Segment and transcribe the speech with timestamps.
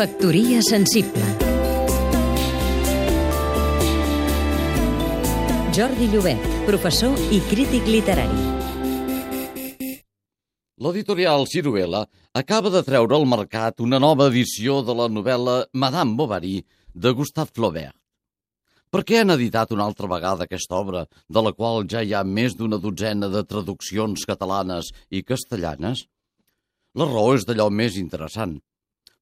[0.00, 1.26] Factoria sensible
[5.76, 8.38] Jordi Llobet, professor i crític literari.
[10.80, 16.54] L'editorial Ciruela acaba de treure al mercat una nova edició de la novel·la Madame Bovary
[16.94, 17.98] de Gustave Flaubert.
[18.88, 22.22] Per què han editat una altra vegada aquesta obra, de la qual ja hi ha
[22.24, 26.06] més d'una dotzena de traduccions catalanes i castellanes?
[26.96, 28.56] La raó és d'allò més interessant.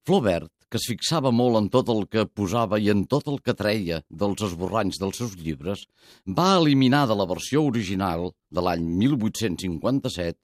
[0.07, 3.57] Flaubert, que es fixava molt en tot el que posava i en tot el que
[3.57, 5.87] treia dels esborranys dels seus llibres,
[6.25, 10.37] va eliminar de la versió original de l'any 1857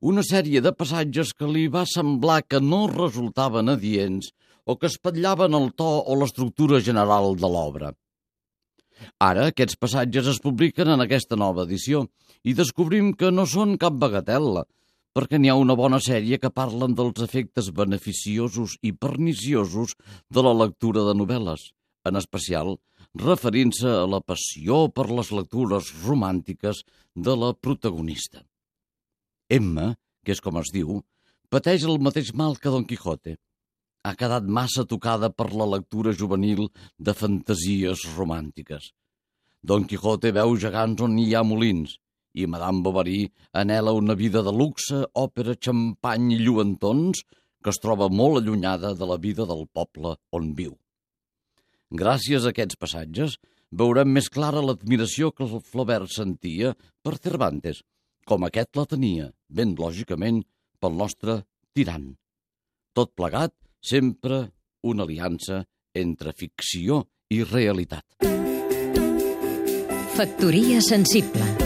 [0.00, 4.32] una sèrie de passatges que li va semblar que no resultaven adients
[4.66, 7.92] o que espatllaven el to o l'estructura general de l'obra.
[9.20, 12.06] Ara aquests passatges es publiquen en aquesta nova edició
[12.44, 14.64] i descobrim que no són cap bagatel·la,
[15.16, 19.94] perquè n'hi ha una bona sèrie que parlen dels efectes beneficiosos i perniciosos
[20.28, 21.70] de la lectura de novel·les,
[22.04, 22.76] en especial
[23.16, 26.82] referint-se a la passió per les lectures romàntiques
[27.16, 28.44] de la protagonista.
[29.48, 31.00] Emma, que és com es diu,
[31.48, 33.38] pateix el mateix mal que Don Quijote.
[34.04, 36.66] Ha quedat massa tocada per la lectura juvenil
[36.98, 38.92] de fantasies romàntiques.
[39.62, 41.96] Don Quijote veu gegants on hi ha molins,
[42.36, 47.24] i Madame Bovary anela una vida de luxe, òpera, xampany i lluentons
[47.64, 50.76] que es troba molt allunyada de la vida del poble on viu.
[51.90, 53.38] Gràcies a aquests passatges
[53.70, 57.82] veurem més clara l'admiració que el Flaubert sentia per Cervantes,
[58.26, 60.42] com aquest la tenia, ben lògicament,
[60.78, 61.40] pel nostre
[61.74, 62.12] tirant.
[62.94, 64.44] Tot plegat, sempre
[64.86, 65.64] una aliança
[65.94, 68.04] entre ficció i realitat.
[70.16, 71.65] Factoria sensible